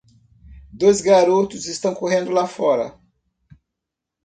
[0.73, 2.97] Dois garotos estão correndo lá fora.